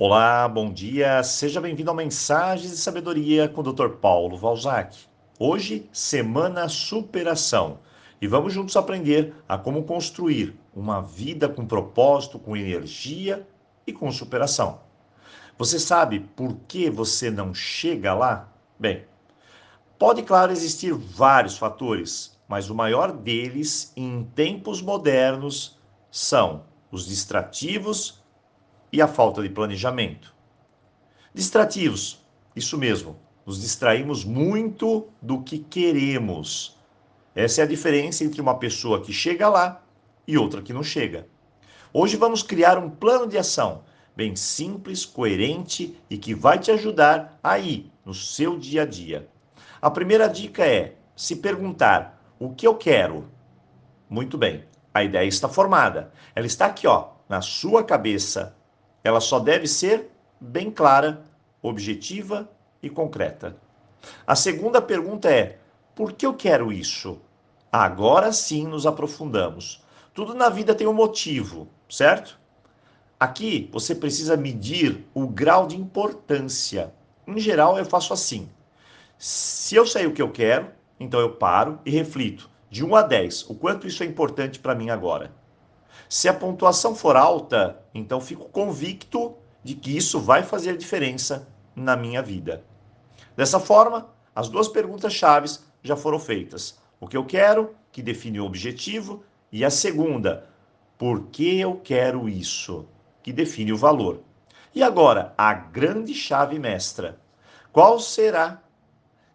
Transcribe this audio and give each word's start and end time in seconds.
Olá, 0.00 0.46
bom 0.46 0.72
dia, 0.72 1.24
seja 1.24 1.60
bem-vindo 1.60 1.90
ao 1.90 1.96
Mensagens 1.96 2.70
de 2.70 2.76
Sabedoria 2.76 3.48
com 3.48 3.62
o 3.62 3.72
Dr. 3.72 3.96
Paulo 4.00 4.36
Valzac. 4.36 4.96
Hoje, 5.40 5.88
Semana 5.90 6.68
Superação 6.68 7.80
e 8.22 8.28
vamos 8.28 8.52
juntos 8.52 8.76
aprender 8.76 9.34
a 9.48 9.58
como 9.58 9.82
construir 9.82 10.56
uma 10.72 11.00
vida 11.00 11.48
com 11.48 11.66
propósito, 11.66 12.38
com 12.38 12.56
energia 12.56 13.44
e 13.88 13.92
com 13.92 14.08
superação. 14.12 14.78
Você 15.58 15.80
sabe 15.80 16.20
por 16.20 16.54
que 16.68 16.88
você 16.88 17.28
não 17.28 17.52
chega 17.52 18.14
lá? 18.14 18.52
Bem, 18.78 19.04
pode, 19.98 20.22
claro, 20.22 20.52
existir 20.52 20.92
vários 20.92 21.58
fatores, 21.58 22.38
mas 22.46 22.70
o 22.70 22.74
maior 22.74 23.10
deles, 23.10 23.92
em 23.96 24.22
tempos 24.36 24.80
modernos, 24.80 25.76
são 26.08 26.62
os 26.88 27.04
distrativos 27.04 28.22
e 28.92 29.00
a 29.02 29.08
falta 29.08 29.42
de 29.42 29.48
planejamento. 29.48 30.34
Distrativos, 31.34 32.24
isso 32.54 32.76
mesmo, 32.76 33.16
nos 33.46 33.60
distraímos 33.60 34.24
muito 34.24 35.08
do 35.22 35.42
que 35.42 35.58
queremos. 35.58 36.76
Essa 37.34 37.60
é 37.60 37.64
a 37.64 37.68
diferença 37.68 38.24
entre 38.24 38.40
uma 38.40 38.58
pessoa 38.58 39.00
que 39.00 39.12
chega 39.12 39.48
lá 39.48 39.82
e 40.26 40.36
outra 40.36 40.60
que 40.60 40.72
não 40.72 40.82
chega. 40.82 41.26
Hoje 41.92 42.16
vamos 42.16 42.42
criar 42.42 42.76
um 42.76 42.90
plano 42.90 43.26
de 43.26 43.38
ação 43.38 43.82
bem 44.18 44.34
simples, 44.34 45.04
coerente 45.04 45.96
e 46.10 46.18
que 46.18 46.34
vai 46.34 46.58
te 46.58 46.72
ajudar 46.72 47.38
aí 47.42 47.88
no 48.04 48.12
seu 48.12 48.58
dia 48.58 48.82
a 48.82 48.84
dia. 48.84 49.28
A 49.80 49.88
primeira 49.88 50.26
dica 50.26 50.66
é 50.66 50.96
se 51.14 51.36
perguntar: 51.36 52.20
o 52.38 52.50
que 52.52 52.66
eu 52.66 52.74
quero? 52.74 53.30
Muito 54.10 54.36
bem, 54.36 54.64
a 54.92 55.04
ideia 55.04 55.28
está 55.28 55.48
formada. 55.48 56.12
Ela 56.34 56.46
está 56.46 56.66
aqui, 56.66 56.86
ó, 56.86 57.10
na 57.28 57.40
sua 57.40 57.84
cabeça 57.84 58.57
ela 59.08 59.20
só 59.20 59.38
deve 59.38 59.66
ser 59.66 60.10
bem 60.38 60.70
clara, 60.70 61.24
objetiva 61.62 62.48
e 62.82 62.90
concreta. 62.90 63.56
A 64.26 64.36
segunda 64.36 64.80
pergunta 64.80 65.30
é: 65.30 65.58
por 65.94 66.12
que 66.12 66.26
eu 66.26 66.34
quero 66.34 66.70
isso? 66.70 67.18
Agora 67.72 68.32
sim 68.32 68.66
nos 68.66 68.86
aprofundamos. 68.86 69.82
Tudo 70.14 70.34
na 70.34 70.48
vida 70.48 70.74
tem 70.74 70.86
um 70.86 70.92
motivo, 70.92 71.68
certo? 71.88 72.38
Aqui 73.18 73.68
você 73.72 73.94
precisa 73.94 74.36
medir 74.36 75.04
o 75.14 75.26
grau 75.26 75.66
de 75.66 75.76
importância. 75.76 76.92
Em 77.26 77.38
geral, 77.38 77.78
eu 77.78 77.84
faço 77.84 78.12
assim. 78.12 78.48
Se 79.16 79.74
eu 79.74 79.86
sei 79.86 80.06
o 80.06 80.12
que 80.12 80.22
eu 80.22 80.30
quero, 80.30 80.70
então 81.00 81.18
eu 81.18 81.32
paro 81.32 81.80
e 81.84 81.90
reflito 81.90 82.48
de 82.70 82.84
1 82.84 82.94
a 82.94 83.02
10 83.02 83.50
o 83.50 83.54
quanto 83.54 83.86
isso 83.86 84.02
é 84.02 84.06
importante 84.06 84.58
para 84.58 84.74
mim 84.74 84.90
agora. 84.90 85.32
Se 86.08 86.26
a 86.26 86.32
pontuação 86.32 86.94
for 86.94 87.16
alta, 87.16 87.78
então 87.94 88.18
fico 88.20 88.48
convicto 88.48 89.36
de 89.62 89.74
que 89.74 89.94
isso 89.94 90.18
vai 90.18 90.42
fazer 90.42 90.76
diferença 90.78 91.46
na 91.76 91.96
minha 91.96 92.22
vida. 92.22 92.64
Dessa 93.36 93.60
forma, 93.60 94.08
as 94.34 94.48
duas 94.48 94.68
perguntas 94.68 95.12
chaves 95.12 95.62
já 95.82 95.96
foram 95.96 96.18
feitas. 96.18 96.78
O 96.98 97.06
que 97.06 97.16
eu 97.16 97.26
quero, 97.26 97.74
que 97.92 98.02
define 98.02 98.40
o 98.40 98.46
objetivo, 98.46 99.22
e 99.52 99.64
a 99.64 99.70
segunda, 99.70 100.48
por 100.96 101.26
que 101.26 101.60
eu 101.60 101.76
quero 101.76 102.26
isso, 102.26 102.88
que 103.22 103.32
define 103.32 103.72
o 103.72 103.76
valor. 103.76 104.20
E 104.74 104.82
agora, 104.82 105.34
a 105.36 105.52
grande 105.52 106.14
chave 106.14 106.58
mestra. 106.58 107.20
Qual 107.70 108.00
será 108.00 108.62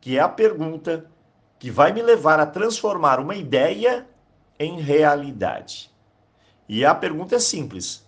que 0.00 0.16
é 0.16 0.20
a 0.20 0.28
pergunta 0.28 1.10
que 1.58 1.70
vai 1.70 1.92
me 1.92 2.00
levar 2.00 2.38
a 2.38 2.46
transformar 2.46 3.18
uma 3.18 3.34
ideia 3.34 4.06
em 4.58 4.80
realidade? 4.80 5.89
E 6.72 6.84
a 6.84 6.94
pergunta 6.94 7.34
é 7.34 7.40
simples: 7.40 8.06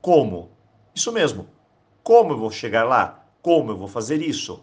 como? 0.00 0.52
Isso 0.94 1.10
mesmo. 1.10 1.48
Como 2.04 2.32
eu 2.32 2.38
vou 2.38 2.48
chegar 2.48 2.84
lá? 2.84 3.24
Como 3.42 3.72
eu 3.72 3.76
vou 3.76 3.88
fazer 3.88 4.22
isso? 4.22 4.62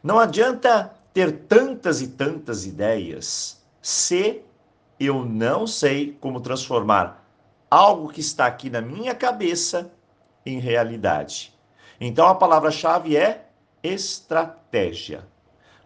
Não 0.00 0.16
adianta 0.16 0.94
ter 1.12 1.40
tantas 1.48 2.00
e 2.00 2.06
tantas 2.06 2.64
ideias 2.64 3.60
se 3.82 4.42
eu 5.00 5.24
não 5.24 5.66
sei 5.66 6.16
como 6.20 6.40
transformar 6.40 7.28
algo 7.68 8.10
que 8.10 8.20
está 8.20 8.46
aqui 8.46 8.70
na 8.70 8.80
minha 8.80 9.12
cabeça 9.12 9.90
em 10.46 10.60
realidade. 10.60 11.52
Então 12.00 12.28
a 12.28 12.34
palavra-chave 12.36 13.16
é 13.16 13.48
estratégia. 13.82 15.26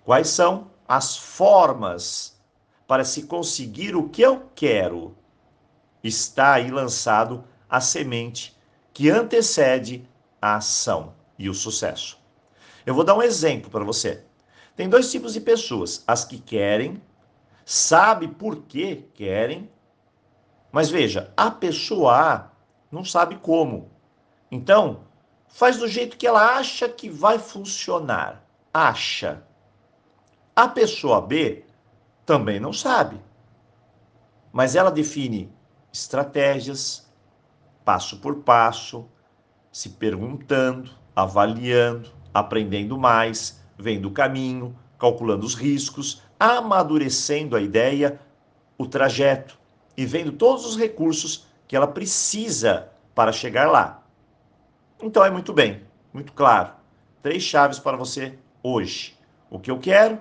Quais 0.04 0.28
são 0.28 0.70
as 0.86 1.16
formas 1.16 2.38
para 2.86 3.03
se 3.03 3.22
conseguir 3.22 3.97
o 3.97 4.10
que 4.10 4.20
eu 4.20 4.50
quero? 4.54 5.16
Está 6.02 6.54
aí 6.54 6.70
lançado 6.70 7.44
a 7.68 7.80
semente 7.80 8.56
que 8.92 9.08
antecede 9.10 10.08
a 10.40 10.56
ação 10.56 11.14
e 11.38 11.48
o 11.48 11.54
sucesso. 11.54 12.18
Eu 12.84 12.94
vou 12.94 13.04
dar 13.04 13.14
um 13.14 13.22
exemplo 13.22 13.70
para 13.70 13.84
você. 13.84 14.24
Tem 14.74 14.88
dois 14.88 15.10
tipos 15.10 15.32
de 15.32 15.41
pessoas: 15.41 16.02
as 16.06 16.24
que 16.24 16.38
querem, 16.38 17.00
sabe 17.64 18.28
por 18.28 18.62
que 18.62 19.04
querem, 19.14 19.70
mas 20.70 20.88
veja, 20.88 21.32
a 21.36 21.50
pessoa 21.50 22.34
A 22.34 22.50
não 22.91 23.04
sabe 23.04 23.36
como. 23.36 23.91
Então, 24.50 25.04
faz 25.46 25.76
do 25.76 25.86
jeito 25.86 26.16
que 26.16 26.26
ela 26.26 26.56
acha 26.56 26.88
que 26.88 27.08
vai 27.08 27.38
funcionar. 27.38 28.42
Acha. 28.72 29.42
A 30.56 30.66
pessoa 30.66 31.20
B 31.20 31.64
também 32.24 32.58
não 32.58 32.72
sabe. 32.72 33.20
Mas 34.50 34.74
ela 34.74 34.91
define 34.91 35.52
estratégias, 35.92 37.06
passo 37.84 38.19
por 38.19 38.36
passo, 38.36 39.06
se 39.70 39.91
perguntando, 39.91 40.91
avaliando, 41.14 42.10
aprendendo 42.32 42.98
mais, 42.98 43.60
vendo 43.78 44.08
o 44.08 44.12
caminho, 44.12 44.76
calculando 44.98 45.44
os 45.44 45.54
riscos, 45.54 46.22
amadurecendo 46.38 47.56
a 47.56 47.60
ideia, 47.60 48.20
o 48.78 48.86
trajeto 48.86 49.58
e 49.97 50.06
vendo 50.06 50.32
todos 50.32 50.64
os 50.64 50.76
recursos 50.76 51.47
que 51.69 51.76
ela 51.76 51.86
precisa 51.86 52.88
para 53.14 53.32
chegar 53.32 53.70
lá. 53.70 54.03
Então 55.00 55.24
é 55.24 55.30
muito 55.30 55.53
bem, 55.53 55.82
muito 56.12 56.32
claro. 56.32 56.72
Três 57.22 57.42
chaves 57.42 57.78
para 57.78 57.97
você 57.97 58.38
hoje: 58.62 59.19
o 59.50 59.59
que 59.59 59.70
eu 59.70 59.78
quero, 59.78 60.20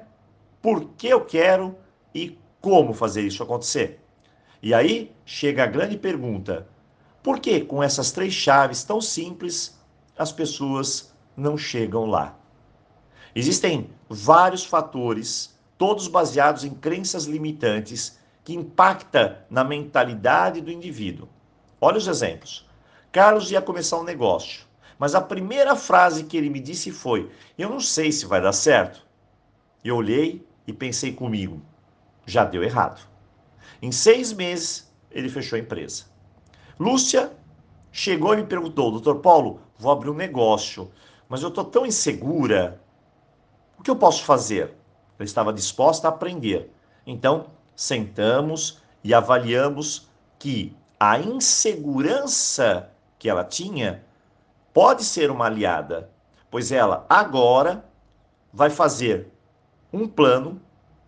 por 0.62 0.90
que 0.98 1.08
eu 1.08 1.26
quero 1.26 1.78
e 2.14 2.38
como 2.60 2.94
fazer 2.94 3.22
isso 3.22 3.44
acontecer. 3.44 4.00
E 4.62 4.74
aí 4.74 5.12
chega 5.26 5.64
a 5.64 5.68
grande 5.68 5.98
pergunta: 5.98 6.68
por 7.24 7.40
que 7.40 7.62
com 7.62 7.82
essas 7.82 8.12
três 8.12 8.34
chaves 8.34 8.84
tão 8.84 9.02
simples 9.02 9.80
as 10.18 10.32
pessoas 10.32 11.14
não 11.36 11.58
chegam 11.58 12.06
lá? 12.06 12.38
Existem 13.34 13.90
vários 14.10 14.66
fatores, 14.66 15.58
todos 15.78 16.08
baseados 16.08 16.64
em 16.64 16.74
crenças 16.74 17.26
limitantes, 17.26 18.20
que 18.44 18.54
impactam 18.54 19.36
na 19.50 19.64
mentalidade 19.64 20.62
do 20.62 20.72
indivíduo. 20.72 21.30
Olha 21.80 21.98
os 21.98 22.08
exemplos. 22.08 22.68
Carlos 23.12 23.52
ia 23.52 23.62
começar 23.62 23.98
um 23.98 24.04
negócio, 24.04 24.66
mas 25.00 25.16
a 25.16 25.22
primeira 25.22 25.76
frase 25.76 26.26
que 26.26 26.38
ele 26.38 26.50
me 26.50 26.60
disse 26.60 26.92
foi: 26.92 27.32
Eu 27.58 27.70
não 27.70 27.80
sei 27.80 28.12
se 28.12 28.26
vai 28.26 28.42
dar 28.42 28.54
certo. 28.54 29.06
Eu 29.84 29.96
olhei 29.96 30.46
e 30.68 30.72
pensei 30.72 31.14
comigo: 31.14 31.62
já 32.26 32.46
deu 32.46 32.64
errado. 32.64 33.11
Em 33.82 33.92
seis 33.92 34.34
meses, 34.34 34.92
ele 35.10 35.30
fechou 35.30 35.58
a 35.58 35.60
empresa. 35.60 36.06
Lúcia 36.80 37.32
chegou 37.92 38.34
e 38.34 38.38
me 38.38 38.46
perguntou: 38.46 38.92
Doutor 38.92 39.20
Paulo, 39.20 39.62
vou 39.78 39.92
abrir 39.92 40.10
um 40.10 40.16
negócio, 40.16 40.92
mas 41.28 41.42
eu 41.42 41.50
estou 41.50 41.66
tão 41.66 41.86
insegura. 41.86 42.82
O 43.78 43.84
que 43.84 43.90
eu 43.90 43.96
posso 43.96 44.24
fazer? 44.24 44.76
Ela 45.18 45.26
estava 45.26 45.54
disposta 45.54 46.08
a 46.08 46.12
aprender. 46.12 46.72
Então, 47.06 47.48
sentamos 47.76 48.80
e 49.04 49.14
avaliamos 49.14 50.10
que 50.38 50.76
a 51.00 51.20
insegurança 51.20 52.92
que 53.18 53.30
ela 53.30 53.44
tinha 53.44 54.04
pode 54.74 55.04
ser 55.04 55.32
uma 55.32 55.46
aliada, 55.46 56.10
pois 56.50 56.72
ela 56.72 57.06
agora 57.10 57.86
vai 58.54 58.70
fazer 58.70 59.28
um 59.92 60.08
plano 60.08 60.62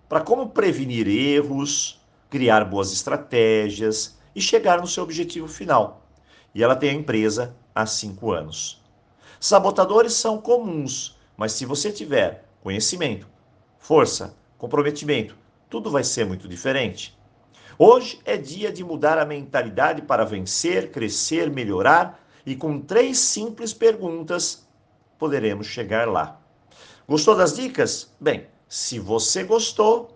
para 0.09 0.21
como 0.21 0.49
prevenir 0.49 1.07
erros, 1.07 2.01
criar 2.33 2.65
boas 2.65 2.91
estratégias 2.91 4.17
e 4.35 4.41
chegar 4.41 4.81
no 4.81 4.87
seu 4.87 5.03
objetivo 5.03 5.47
final. 5.47 6.01
E 6.55 6.63
ela 6.63 6.75
tem 6.75 6.89
a 6.89 6.93
empresa 6.93 7.55
há 7.75 7.85
cinco 7.85 8.31
anos. 8.31 8.81
Sabotadores 9.39 10.13
são 10.13 10.41
comuns, 10.41 11.15
mas 11.37 11.51
se 11.51 11.63
você 11.63 11.91
tiver 11.91 12.43
conhecimento, 12.63 13.27
força, 13.77 14.35
comprometimento, 14.57 15.37
tudo 15.69 15.91
vai 15.91 16.03
ser 16.03 16.25
muito 16.25 16.47
diferente. 16.47 17.15
Hoje 17.77 18.19
é 18.25 18.35
dia 18.35 18.71
de 18.71 18.83
mudar 18.83 19.19
a 19.19 19.25
mentalidade 19.25 20.01
para 20.01 20.25
vencer, 20.25 20.89
crescer, 20.89 21.51
melhorar 21.51 22.19
e 22.43 22.55
com 22.55 22.81
três 22.81 23.19
simples 23.19 23.75
perguntas 23.75 24.67
poderemos 25.19 25.67
chegar 25.67 26.07
lá. 26.07 26.41
Gostou 27.07 27.35
das 27.35 27.55
dicas? 27.55 28.11
Bem, 28.19 28.47
se 28.67 28.97
você 28.97 29.43
gostou, 29.43 30.12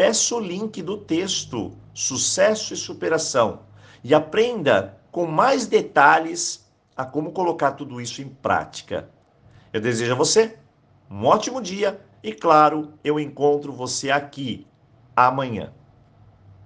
Peça 0.00 0.34
o 0.34 0.40
link 0.40 0.80
do 0.80 0.96
texto 0.96 1.76
Sucesso 1.92 2.72
e 2.72 2.76
Superação 2.78 3.66
e 4.02 4.14
aprenda 4.14 4.98
com 5.12 5.26
mais 5.26 5.66
detalhes 5.66 6.66
a 6.96 7.04
como 7.04 7.32
colocar 7.32 7.72
tudo 7.72 8.00
isso 8.00 8.22
em 8.22 8.28
prática. 8.30 9.10
Eu 9.70 9.78
desejo 9.78 10.12
a 10.12 10.16
você 10.16 10.56
um 11.10 11.26
ótimo 11.26 11.60
dia 11.60 12.00
e, 12.22 12.32
claro, 12.32 12.94
eu 13.04 13.20
encontro 13.20 13.74
você 13.74 14.10
aqui 14.10 14.66
amanhã. 15.14 15.70